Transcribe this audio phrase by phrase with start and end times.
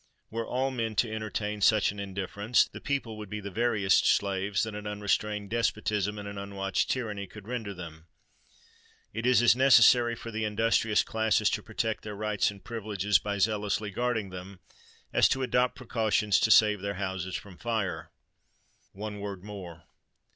[0.31, 4.63] Were all men to entertain such an indifference, the people would be the veriest slaves
[4.63, 8.07] that an unrestrained despotism and an unwatched tyranny could render them.
[9.13, 13.37] It is as necessary for the industrious classes to protect their rights and privileges by
[13.37, 14.59] zealously guarding them,
[15.13, 18.09] as to adopt precautions to save their houses from fire.
[18.93, 19.83] One word more.